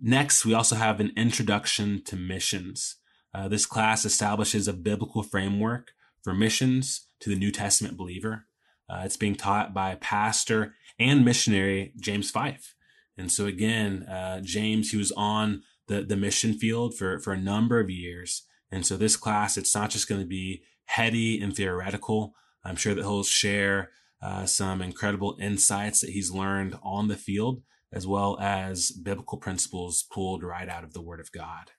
Next, 0.00 0.44
we 0.44 0.52
also 0.52 0.74
have 0.74 0.98
an 0.98 1.12
introduction 1.16 2.02
to 2.06 2.16
missions. 2.16 2.96
Uh, 3.32 3.46
this 3.46 3.66
class 3.66 4.04
establishes 4.04 4.66
a 4.66 4.72
biblical 4.72 5.22
framework 5.22 5.92
for 6.24 6.34
missions 6.34 7.06
to 7.20 7.30
the 7.30 7.36
New 7.36 7.52
Testament 7.52 7.96
believer. 7.96 8.46
Uh, 8.90 9.02
it's 9.04 9.16
being 9.16 9.36
taught 9.36 9.72
by 9.72 9.94
pastor 9.94 10.74
and 10.98 11.24
missionary 11.24 11.92
James 12.00 12.32
Fife. 12.32 12.74
And 13.16 13.30
so 13.30 13.46
again, 13.46 14.02
uh, 14.08 14.40
James, 14.40 14.90
he 14.90 14.96
was 14.96 15.12
on 15.12 15.62
the, 15.86 16.02
the 16.02 16.16
mission 16.16 16.52
field 16.52 16.98
for, 16.98 17.20
for 17.20 17.32
a 17.32 17.40
number 17.40 17.78
of 17.78 17.90
years. 17.90 18.42
And 18.72 18.84
so 18.84 18.96
this 18.96 19.14
class, 19.14 19.56
it's 19.56 19.72
not 19.72 19.90
just 19.90 20.08
going 20.08 20.20
to 20.20 20.26
be 20.26 20.64
heady 20.86 21.40
and 21.40 21.54
theoretical. 21.54 22.34
I'm 22.64 22.74
sure 22.74 22.92
that 22.96 23.02
he'll 23.02 23.22
share 23.22 23.90
uh, 24.22 24.46
some 24.46 24.82
incredible 24.82 25.36
insights 25.40 26.00
that 26.00 26.10
he's 26.10 26.30
learned 26.30 26.76
on 26.82 27.08
the 27.08 27.16
field, 27.16 27.62
as 27.92 28.06
well 28.06 28.38
as 28.40 28.90
biblical 28.90 29.38
principles 29.38 30.04
pulled 30.10 30.42
right 30.42 30.68
out 30.68 30.84
of 30.84 30.92
the 30.92 31.02
Word 31.02 31.20
of 31.20 31.32
God. 31.32 31.70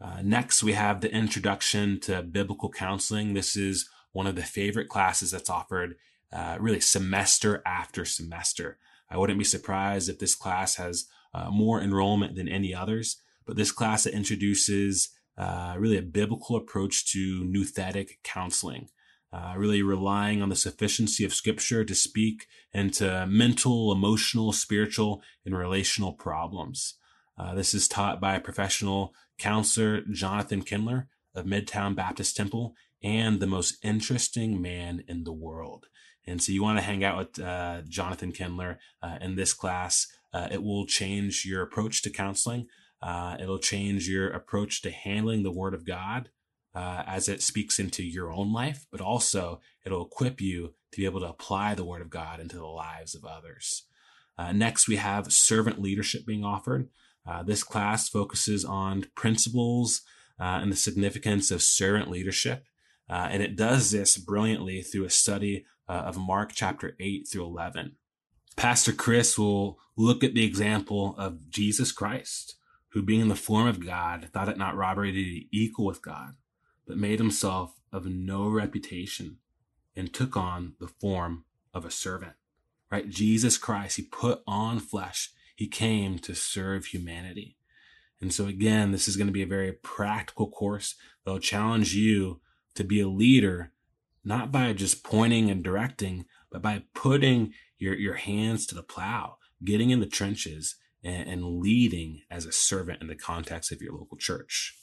Uh, 0.00 0.22
next, 0.22 0.62
we 0.62 0.72
have 0.72 1.00
the 1.00 1.12
introduction 1.12 2.00
to 2.00 2.22
biblical 2.22 2.70
counseling. 2.70 3.34
This 3.34 3.56
is 3.56 3.88
one 4.12 4.26
of 4.26 4.34
the 4.34 4.42
favorite 4.42 4.88
classes 4.88 5.30
that's 5.30 5.50
offered 5.50 5.96
uh, 6.32 6.56
really 6.58 6.80
semester 6.80 7.62
after 7.66 8.04
semester. 8.04 8.78
I 9.10 9.18
wouldn't 9.18 9.38
be 9.38 9.44
surprised 9.44 10.08
if 10.08 10.18
this 10.18 10.34
class 10.34 10.76
has 10.76 11.06
uh, 11.34 11.50
more 11.50 11.80
enrollment 11.80 12.36
than 12.36 12.48
any 12.48 12.74
others, 12.74 13.20
but 13.46 13.56
this 13.56 13.72
class 13.72 14.04
that 14.04 14.14
introduces 14.14 15.10
uh, 15.36 15.74
really 15.78 15.98
a 15.98 16.02
biblical 16.02 16.56
approach 16.56 17.10
to 17.12 17.44
nouthetic 17.44 18.18
counseling, 18.22 18.88
uh, 19.32 19.54
really 19.56 19.82
relying 19.82 20.42
on 20.42 20.48
the 20.48 20.56
sufficiency 20.56 21.24
of 21.24 21.34
scripture 21.34 21.84
to 21.84 21.94
speak 21.94 22.46
into 22.72 23.26
mental, 23.28 23.92
emotional, 23.92 24.52
spiritual, 24.52 25.22
and 25.44 25.56
relational 25.56 26.12
problems. 26.12 26.94
Uh, 27.38 27.54
this 27.54 27.72
is 27.72 27.88
taught 27.88 28.20
by 28.20 28.38
professional 28.38 29.14
counselor 29.38 30.02
Jonathan 30.10 30.62
Kindler 30.62 31.08
of 31.34 31.46
Midtown 31.46 31.94
Baptist 31.94 32.36
Temple 32.36 32.74
and 33.02 33.40
the 33.40 33.46
most 33.46 33.76
interesting 33.82 34.60
man 34.60 35.02
in 35.08 35.24
the 35.24 35.32
world. 35.32 35.86
And 36.26 36.42
so 36.42 36.52
you 36.52 36.62
want 36.62 36.78
to 36.78 36.84
hang 36.84 37.02
out 37.02 37.16
with 37.16 37.40
uh, 37.40 37.82
Jonathan 37.88 38.32
Kindler 38.32 38.78
uh, 39.02 39.18
in 39.20 39.36
this 39.36 39.54
class. 39.54 40.06
Uh, 40.32 40.48
it 40.50 40.62
will 40.62 40.86
change 40.86 41.46
your 41.46 41.62
approach 41.62 42.02
to 42.02 42.10
counseling. 42.10 42.66
Uh, 43.00 43.36
it'll 43.40 43.58
change 43.58 44.08
your 44.08 44.28
approach 44.28 44.82
to 44.82 44.90
handling 44.90 45.42
the 45.42 45.50
Word 45.50 45.72
of 45.72 45.86
God 45.86 46.28
uh, 46.74 47.02
as 47.06 47.28
it 47.28 47.42
speaks 47.42 47.78
into 47.78 48.02
your 48.02 48.32
own 48.32 48.52
life, 48.52 48.86
but 48.90 49.00
also 49.00 49.60
it'll 49.84 50.06
equip 50.06 50.40
you 50.40 50.74
to 50.92 51.00
be 51.00 51.04
able 51.04 51.20
to 51.20 51.28
apply 51.28 51.74
the 51.74 51.84
Word 51.84 52.02
of 52.02 52.10
God 52.10 52.40
into 52.40 52.56
the 52.56 52.66
lives 52.66 53.14
of 53.14 53.24
others. 53.24 53.84
Uh, 54.38 54.52
next, 54.52 54.88
we 54.88 54.96
have 54.96 55.32
servant 55.32 55.80
leadership 55.80 56.26
being 56.26 56.44
offered. 56.44 56.88
this 57.44 57.62
class 57.62 58.08
focuses 58.08 58.64
on 58.64 59.06
principles 59.14 60.02
and 60.38 60.72
the 60.72 60.76
significance 60.76 61.50
of 61.50 61.62
servant 61.62 62.10
leadership. 62.10 62.64
Uh, 63.10 63.28
and 63.30 63.42
it 63.42 63.56
does 63.56 63.90
this 63.90 64.16
brilliantly 64.16 64.82
through 64.82 65.04
a 65.04 65.10
study 65.10 65.66
uh, 65.88 65.92
of 65.92 66.16
Mark 66.16 66.52
chapter 66.54 66.96
8 67.00 67.26
through 67.26 67.44
11. 67.44 67.96
Pastor 68.56 68.92
Chris 68.92 69.36
will 69.36 69.80
look 69.96 70.22
at 70.22 70.34
the 70.34 70.44
example 70.44 71.16
of 71.18 71.50
Jesus 71.50 71.90
Christ, 71.90 72.54
who 72.90 73.02
being 73.02 73.20
in 73.20 73.28
the 73.28 73.34
form 73.34 73.66
of 73.66 73.84
God, 73.84 74.28
thought 74.32 74.48
it 74.48 74.56
not 74.56 74.76
robbery 74.76 75.10
to 75.10 75.14
be 75.14 75.48
equal 75.50 75.86
with 75.86 76.02
God, 76.02 76.34
but 76.90 76.98
made 76.98 77.20
himself 77.20 77.76
of 77.92 78.04
no 78.04 78.48
reputation 78.48 79.36
and 79.94 80.12
took 80.12 80.36
on 80.36 80.72
the 80.80 80.88
form 80.88 81.44
of 81.72 81.84
a 81.84 81.90
servant. 81.90 82.32
Right? 82.90 83.08
Jesus 83.08 83.56
Christ, 83.56 83.96
he 83.96 84.02
put 84.02 84.42
on 84.44 84.80
flesh. 84.80 85.30
He 85.54 85.68
came 85.68 86.18
to 86.18 86.34
serve 86.34 86.86
humanity. 86.86 87.56
And 88.20 88.34
so 88.34 88.46
again, 88.46 88.90
this 88.90 89.06
is 89.06 89.16
going 89.16 89.28
to 89.28 89.32
be 89.32 89.44
a 89.44 89.46
very 89.46 89.70
practical 89.70 90.50
course 90.50 90.96
that'll 91.24 91.38
challenge 91.38 91.94
you 91.94 92.40
to 92.74 92.82
be 92.82 93.00
a 93.00 93.06
leader, 93.06 93.70
not 94.24 94.50
by 94.50 94.72
just 94.72 95.04
pointing 95.04 95.48
and 95.48 95.62
directing, 95.62 96.24
but 96.50 96.60
by 96.60 96.82
putting 96.92 97.52
your, 97.78 97.94
your 97.94 98.14
hands 98.14 98.66
to 98.66 98.74
the 98.74 98.82
plow, 98.82 99.36
getting 99.64 99.90
in 99.90 100.00
the 100.00 100.06
trenches 100.06 100.74
and, 101.04 101.28
and 101.28 101.60
leading 101.60 102.22
as 102.32 102.46
a 102.46 102.52
servant 102.52 103.00
in 103.00 103.06
the 103.06 103.14
context 103.14 103.70
of 103.70 103.80
your 103.80 103.92
local 103.92 104.16
church. 104.16 104.74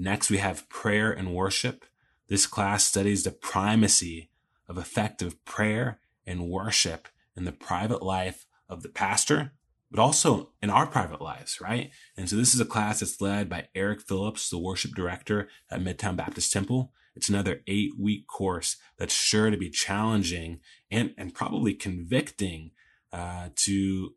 Next, 0.00 0.30
we 0.30 0.38
have 0.38 0.68
prayer 0.68 1.10
and 1.10 1.34
worship. 1.34 1.84
This 2.28 2.46
class 2.46 2.84
studies 2.84 3.24
the 3.24 3.32
primacy 3.32 4.30
of 4.68 4.78
effective 4.78 5.44
prayer 5.44 5.98
and 6.24 6.48
worship 6.48 7.08
in 7.36 7.44
the 7.44 7.52
private 7.52 8.02
life 8.02 8.46
of 8.68 8.84
the 8.84 8.90
pastor, 8.90 9.52
but 9.90 10.00
also 10.00 10.50
in 10.62 10.70
our 10.70 10.86
private 10.86 11.20
lives, 11.20 11.60
right? 11.60 11.90
And 12.16 12.28
so 12.28 12.36
this 12.36 12.54
is 12.54 12.60
a 12.60 12.64
class 12.64 13.00
that's 13.00 13.20
led 13.20 13.48
by 13.48 13.68
Eric 13.74 14.00
Phillips, 14.00 14.48
the 14.48 14.58
worship 14.58 14.94
director 14.94 15.48
at 15.68 15.80
Midtown 15.80 16.14
Baptist 16.14 16.52
Temple. 16.52 16.92
It's 17.16 17.28
another 17.28 17.62
eight 17.66 17.98
week 17.98 18.28
course 18.28 18.76
that's 18.98 19.14
sure 19.14 19.50
to 19.50 19.56
be 19.56 19.68
challenging 19.70 20.60
and, 20.92 21.12
and 21.18 21.34
probably 21.34 21.74
convicting 21.74 22.70
uh, 23.12 23.48
to 23.56 24.14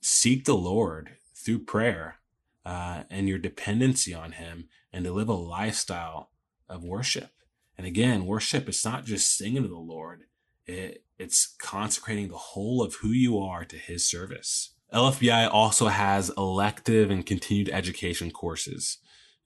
seek 0.00 0.46
the 0.46 0.56
Lord 0.56 1.10
through 1.34 1.64
prayer 1.64 2.16
uh, 2.64 3.02
and 3.10 3.28
your 3.28 3.38
dependency 3.38 4.14
on 4.14 4.32
Him 4.32 4.68
and 4.92 5.04
to 5.04 5.12
live 5.12 5.28
a 5.28 5.34
lifestyle 5.34 6.30
of 6.68 6.84
worship. 6.84 7.30
And 7.76 7.86
again, 7.86 8.26
worship 8.26 8.68
is 8.68 8.84
not 8.84 9.04
just 9.04 9.36
singing 9.36 9.62
to 9.62 9.68
the 9.68 9.76
Lord, 9.76 10.24
it, 10.66 11.04
it's 11.18 11.54
consecrating 11.60 12.28
the 12.28 12.36
whole 12.36 12.82
of 12.82 12.96
who 12.96 13.08
you 13.08 13.38
are 13.38 13.64
to 13.64 13.76
His 13.76 14.08
service. 14.08 14.74
LFBI 14.92 15.48
also 15.52 15.88
has 15.88 16.30
elective 16.36 17.10
and 17.10 17.24
continued 17.24 17.68
education 17.70 18.30
courses 18.30 18.98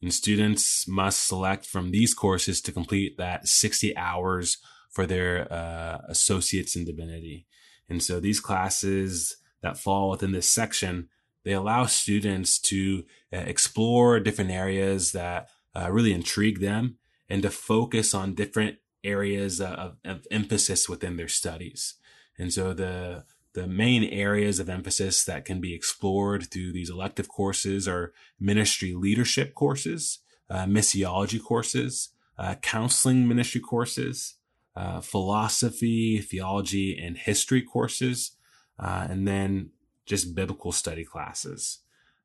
and 0.02 0.12
students 0.12 0.86
must 0.88 1.26
select 1.26 1.64
from 1.64 1.92
these 1.92 2.12
courses 2.12 2.60
to 2.60 2.72
complete 2.72 3.16
that 3.16 3.46
60 3.46 3.96
hours 3.96 4.58
for 4.90 5.06
their 5.06 5.50
uh, 5.50 5.98
associates 6.08 6.74
in 6.74 6.84
divinity. 6.84 7.46
And 7.88 8.02
so 8.02 8.18
these 8.18 8.40
classes 8.40 9.36
that 9.62 9.78
fall 9.78 10.10
within 10.10 10.32
this 10.32 10.50
section, 10.50 11.08
they 11.44 11.52
allow 11.52 11.86
students 11.86 12.58
to 12.60 13.04
uh, 13.32 13.38
explore 13.38 14.20
different 14.20 14.50
areas 14.50 15.12
that 15.12 15.48
uh, 15.74 15.90
really 15.90 16.12
intrigue 16.12 16.60
them 16.60 16.98
and 17.28 17.42
to 17.42 17.50
focus 17.50 18.14
on 18.14 18.34
different 18.34 18.76
areas 19.02 19.60
of, 19.60 19.96
of 20.04 20.26
emphasis 20.30 20.88
within 20.88 21.16
their 21.16 21.28
studies. 21.28 21.94
And 22.38 22.52
so 22.52 22.72
the 22.72 23.24
the 23.54 23.66
main 23.66 24.04
areas 24.04 24.58
of 24.58 24.70
emphasis 24.70 25.24
that 25.24 25.44
can 25.44 25.60
be 25.60 25.74
explored 25.74 26.50
through 26.50 26.72
these 26.72 26.88
elective 26.88 27.28
courses 27.28 27.86
are 27.86 28.14
ministry 28.40 28.94
leadership 28.94 29.54
courses, 29.54 30.20
uh, 30.48 30.64
missiology 30.64 31.42
courses, 31.42 32.10
uh, 32.38 32.54
counseling 32.62 33.28
ministry 33.28 33.60
courses, 33.60 34.36
uh, 34.74 35.00
philosophy, 35.00 36.18
theology, 36.18 36.98
and 36.98 37.18
history 37.18 37.60
courses, 37.60 38.32
uh, 38.78 39.06
and 39.10 39.28
then 39.28 39.70
just 40.06 40.34
biblical 40.34 40.72
study 40.72 41.04
classes. 41.04 41.78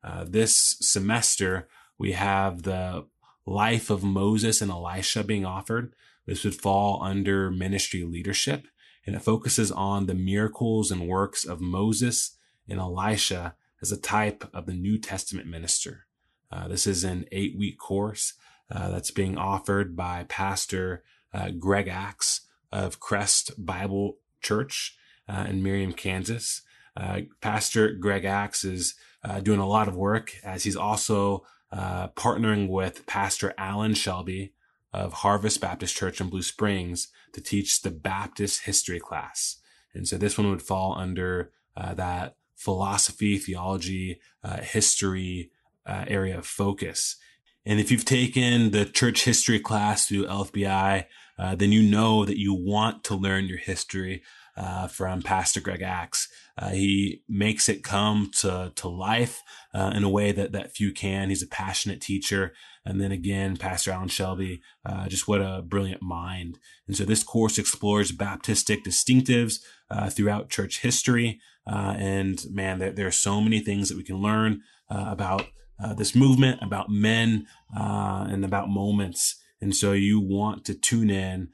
Uh, 0.04 0.26
this 0.28 0.78
semester, 0.82 1.68
we 1.98 2.14
have 2.14 2.64
the 2.64 3.06
life 3.46 3.90
of 3.90 4.04
Moses 4.04 4.62
and 4.62 4.72
Elisha 4.72 5.24
being 5.24 5.46
offered. 5.46 5.94
This 6.26 6.44
would 6.44 6.56
fall 6.56 7.02
under 7.02 7.50
ministry 7.50 8.04
leadership 8.04 8.68
and 9.08 9.16
it 9.16 9.22
focuses 9.22 9.72
on 9.72 10.06
the 10.06 10.14
miracles 10.14 10.92
and 10.92 11.08
works 11.08 11.46
of 11.46 11.62
Moses 11.62 12.38
and 12.68 12.80
Elisha 12.80 13.56
as 13.82 13.92
a 13.92 14.00
type 14.00 14.50
of 14.54 14.66
the 14.66 14.74
New 14.74 14.98
Testament 14.98 15.48
minister. 15.48 16.06
Uh, 16.52 16.68
this 16.68 16.86
is 16.86 17.04
an 17.04 17.26
eight 17.32 17.58
week 17.58 17.80
course 17.80 18.34
uh, 18.70 18.90
that's 18.90 19.12
being 19.12 19.38
offered 19.38 19.96
by 19.96 20.26
Pastor 20.28 21.04
uh, 21.34 21.52
Greg 21.52 21.88
Axe 21.88 22.42
of 22.72 23.00
Crest 23.00 23.54
Bible 23.58 24.18
Church 24.42 24.98
uh, 25.30 25.46
in 25.48 25.64
Merriam, 25.64 25.94
Kansas. 25.94 26.62
Uh, 26.98 27.22
Pastor 27.42 27.94
Greg 27.94 28.26
Axe 28.26 28.64
is 28.64 28.96
uh, 29.24 29.40
doing 29.40 29.60
a 29.60 29.68
lot 29.68 29.88
of 29.88 29.96
work 29.96 30.34
as 30.44 30.64
he's 30.64 30.76
also 30.76 31.46
partnering 31.72 32.70
with 32.70 33.06
Pastor 33.06 33.54
Alan 33.58 33.94
Shelby 33.94 34.54
of 34.94 35.14
Harvest 35.14 35.62
Baptist 35.62 35.96
Church 35.96 36.20
in 36.20 36.30
Blue 36.30 36.42
Springs 36.42 37.10
to 37.34 37.42
teach 37.42 37.82
the 37.82 37.92
Baptist 37.92 38.64
history 38.64 39.00
class. 39.00 39.58
And 39.94 40.08
so 40.08 40.18
this 40.18 40.38
one 40.38 40.50
would 40.50 40.62
fall 40.62 40.96
under 40.98 41.52
uh, 41.76 41.94
that 41.96 42.36
philosophy, 42.56 43.38
theology, 43.38 44.20
uh, 44.44 44.62
history 44.62 45.52
uh, 45.86 46.06
area 46.08 46.38
of 46.38 46.46
focus. 46.46 47.18
And 47.66 47.80
if 47.80 47.92
you've 47.92 48.06
taken 48.06 48.72
the 48.72 48.86
church 48.86 49.26
history 49.26 49.60
class 49.60 50.08
through 50.08 50.26
LFBI, 50.26 51.06
uh, 51.38 51.56
then 51.56 51.72
you 51.72 51.84
know 51.84 52.26
that 52.26 52.40
you 52.40 52.54
want 52.54 53.04
to 53.06 53.16
learn 53.16 53.46
your 53.46 53.60
history 53.60 54.24
uh, 54.58 54.88
from 54.88 55.22
Pastor 55.22 55.62
Greg 55.62 55.82
Axe. 55.82 56.28
Uh, 56.58 56.70
he 56.70 57.22
makes 57.30 57.70
it 57.70 57.84
come 57.84 58.32
to, 58.40 58.72
to 58.76 58.88
life 58.88 59.44
uh, 59.74 59.92
in 59.96 60.04
a 60.04 60.10
way 60.10 60.32
that, 60.32 60.52
that 60.52 60.76
few 60.76 60.92
can. 60.92 61.30
He's 61.30 61.44
a 61.44 61.48
passionate 61.48 62.02
teacher. 62.02 62.54
And 62.84 63.00
then 63.00 63.12
again, 63.12 63.58
Pastor 63.58 63.92
Alan 63.92 64.08
Shelby, 64.08 64.62
uh, 64.84 65.08
just 65.08 65.28
what 65.28 65.42
a 65.42 65.62
brilliant 65.62 66.02
mind. 66.02 66.58
And 66.88 66.98
so 66.98 67.06
this 67.06 67.24
course 67.24 67.60
explores 67.60 68.12
Baptistic 68.12 68.84
distinctives 68.84 69.60
uh, 69.92 70.10
throughout 70.10 70.50
church 70.50 70.82
history. 70.82 71.40
Uh, 71.70 71.96
and 71.98 72.44
man, 72.50 72.80
there, 72.80 72.92
there, 72.92 73.08
are 73.08 73.12
so 73.12 73.40
many 73.42 73.60
things 73.60 73.90
that 73.90 73.98
we 73.98 74.04
can 74.04 74.18
learn 74.18 74.62
uh, 74.90 75.06
about 75.08 75.48
this 75.96 76.16
movement, 76.16 76.60
about 76.64 76.90
men, 76.90 77.46
and 77.70 78.44
about 78.44 78.68
moments. 78.68 79.36
And 79.62 79.76
so 79.76 79.92
you 79.92 80.20
want 80.20 80.66
to 80.66 80.74
tune 80.74 81.12
in 81.12 81.50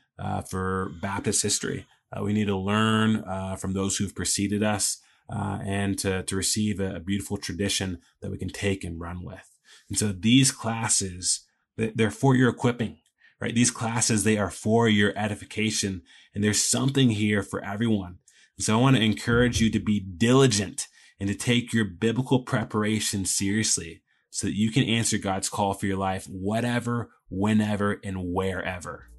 for 0.49 0.93
Baptist 1.01 1.43
history. 1.43 1.85
Uh, 2.13 2.23
we 2.23 2.33
need 2.33 2.47
to 2.47 2.57
learn 2.57 3.23
uh, 3.27 3.55
from 3.55 3.73
those 3.73 3.97
who've 3.97 4.15
preceded 4.15 4.61
us 4.63 4.99
uh, 5.29 5.59
and 5.65 5.97
to, 5.97 6.23
to 6.23 6.35
receive 6.35 6.79
a, 6.79 6.95
a, 6.95 6.99
beautiful 6.99 7.37
tradition 7.37 7.99
that 8.21 8.29
we 8.29 8.37
can 8.37 8.49
take 8.49 8.83
and 8.83 8.99
run 8.99 9.23
with. 9.23 9.49
And 9.89 9.97
so 9.97 10.11
these 10.11 10.51
classes, 10.51 11.45
they're 11.77 12.11
for 12.11 12.35
your 12.35 12.49
equipping, 12.49 12.97
right? 13.39 13.55
These 13.55 13.71
classes, 13.71 14.23
they 14.23 14.37
are 14.37 14.51
for 14.51 14.87
your 14.87 15.13
edification. 15.17 16.01
And 16.35 16.43
there's 16.43 16.63
something 16.63 17.11
here 17.11 17.41
for 17.41 17.63
everyone. 17.63 18.19
And 18.57 18.65
so 18.65 18.77
I 18.77 18.81
want 18.81 18.97
to 18.97 19.01
encourage 19.01 19.59
you 19.61 19.71
to 19.71 19.79
be 19.79 19.99
diligent 19.99 20.87
and 21.19 21.29
to 21.29 21.35
take 21.35 21.73
your 21.73 21.85
biblical 21.85 22.43
preparation 22.43 23.25
seriously 23.25 24.03
so 24.29 24.47
that 24.47 24.57
you 24.57 24.71
can 24.71 24.83
answer 24.83 25.17
God's 25.17 25.49
call 25.49 25.73
for 25.73 25.85
your 25.85 25.97
life, 25.97 26.25
whatever, 26.25 27.11
whenever, 27.29 27.99
and 28.03 28.33
wherever. 28.33 29.09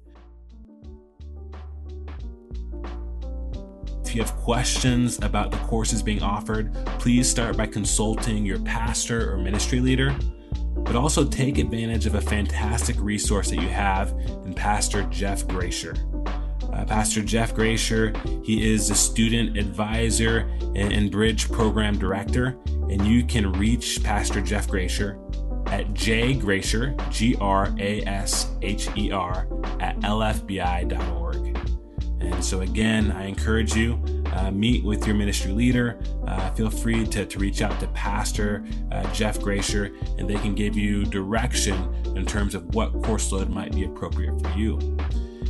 If 4.15 4.19
you 4.19 4.23
have 4.27 4.37
questions 4.43 5.19
about 5.21 5.51
the 5.51 5.57
courses 5.57 6.01
being 6.01 6.23
offered, 6.23 6.73
please 6.99 7.29
start 7.29 7.57
by 7.57 7.65
consulting 7.65 8.45
your 8.45 8.59
pastor 8.59 9.33
or 9.33 9.37
ministry 9.37 9.81
leader. 9.81 10.15
But 10.73 10.95
also 10.95 11.25
take 11.25 11.57
advantage 11.57 12.05
of 12.05 12.15
a 12.15 12.21
fantastic 12.21 12.95
resource 12.97 13.49
that 13.49 13.57
you 13.57 13.67
have 13.67 14.11
in 14.45 14.53
Pastor 14.53 15.03
Jeff 15.09 15.45
Grasher. 15.45 15.97
Uh, 16.73 16.85
Pastor 16.85 17.23
Jeff 17.23 17.53
Grasher, 17.53 18.15
he 18.45 18.71
is 18.71 18.89
a 18.89 18.95
student 18.95 19.57
advisor 19.57 20.49
and, 20.77 20.93
and 20.93 21.11
bridge 21.11 21.51
program 21.51 21.99
director, 21.99 22.57
and 22.67 23.05
you 23.05 23.25
can 23.25 23.51
reach 23.51 24.01
Pastor 24.01 24.39
Jeff 24.39 24.69
Grasher 24.69 25.19
at 25.73 25.93
jgrasher, 25.93 26.95
G 27.11 27.35
R 27.41 27.75
A 27.79 28.01
S 28.03 28.49
H 28.61 28.87
E 28.95 29.11
R, 29.11 29.45
at 29.81 29.99
lfbi.org. 29.99 31.44
And 32.25 32.43
so, 32.43 32.61
again, 32.61 33.11
I 33.11 33.25
encourage 33.25 33.75
you 33.75 34.01
uh, 34.33 34.51
meet 34.51 34.83
with 34.83 35.05
your 35.05 35.15
ministry 35.15 35.51
leader. 35.51 35.99
Uh, 36.27 36.51
feel 36.51 36.69
free 36.69 37.05
to, 37.05 37.25
to 37.25 37.39
reach 37.39 37.61
out 37.61 37.79
to 37.79 37.87
Pastor 37.89 38.65
uh, 38.91 39.11
Jeff 39.13 39.39
Grasher, 39.39 39.95
and 40.19 40.29
they 40.29 40.35
can 40.35 40.55
give 40.55 40.75
you 40.75 41.05
direction 41.05 41.75
in 42.15 42.25
terms 42.25 42.55
of 42.55 42.73
what 42.73 42.91
course 43.03 43.31
load 43.31 43.49
might 43.49 43.73
be 43.73 43.85
appropriate 43.85 44.41
for 44.41 44.49
you. 44.57 44.79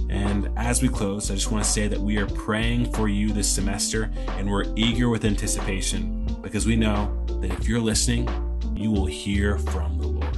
And 0.10 0.50
as 0.58 0.82
we 0.82 0.90
close, 0.90 1.32
I 1.32 1.36
just 1.36 1.52
want 1.52 1.64
to 1.64 1.70
say 1.70 1.88
that 1.88 2.00
we 2.00 2.18
are 2.18 2.28
praying 2.28 2.92
for 2.92 3.08
you 3.08 3.32
this 3.32 3.50
semester, 3.50 4.12
and 4.30 4.50
we're 4.50 4.66
eager 4.76 5.10
with 5.10 5.26
anticipation 5.26 6.26
because 6.42 6.66
we 6.66 6.76
know 6.76 7.26
that 7.42 7.52
if 7.52 7.68
you're 7.68 7.80
listening, 7.80 8.30
you 8.76 8.92
will 8.92 9.06
hear 9.08 9.58
from 9.58 9.98
the 9.98 10.08
Lord. 10.08 10.38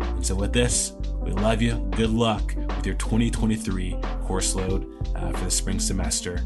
And 0.00 0.26
so, 0.26 0.34
with 0.34 0.52
this, 0.52 0.92
we 1.20 1.30
love 1.32 1.62
you. 1.62 1.74
Good 1.96 2.10
luck 2.10 2.54
with 2.56 2.84
your 2.84 2.96
2023 2.96 3.96
course 4.28 4.54
load 4.54 4.86
uh, 5.16 5.32
for 5.32 5.44
the 5.46 5.50
spring 5.50 5.80
semester. 5.80 6.42